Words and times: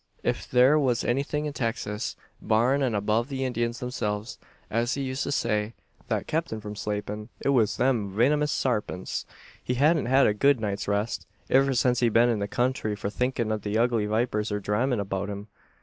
If 0.23 0.49
there 0.49 0.79
was 0.79 1.03
anything 1.03 1.45
in 1.45 1.53
Texas, 1.53 2.15
"barrin' 2.41 2.81
an 2.81 2.95
above 2.95 3.29
the 3.29 3.43
Indyins 3.43 3.77
themselves," 3.77 4.39
as 4.67 4.95
he 4.95 5.03
used 5.03 5.21
to 5.25 5.31
say, 5.31 5.75
"that 6.07 6.25
kept 6.25 6.51
him 6.51 6.59
from 6.59 6.75
slapin', 6.75 7.29
it 7.39 7.49
was 7.49 7.77
them 7.77 8.09
vinamous 8.11 8.51
sarpints. 8.51 9.27
He 9.63 9.75
hadn't 9.75 10.07
had 10.07 10.25
a 10.25 10.33
good 10.33 10.59
night's 10.59 10.87
rest, 10.87 11.27
iver 11.51 11.75
since 11.75 11.99
he'd 11.99 12.13
been 12.13 12.29
in 12.29 12.39
the 12.39 12.47
counthry 12.47 12.95
for 12.95 13.11
thinkin' 13.11 13.51
av 13.51 13.61
the 13.61 13.77
ugly 13.77 14.07
vipers, 14.07 14.51
or 14.51 14.59
dhramin' 14.59 14.99
about 14.99 15.27
thim. 15.27 15.49